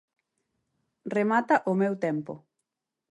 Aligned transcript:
Remata 1.17 1.55
o 1.71 1.73
meu 1.81 1.93
tempo. 2.05 2.33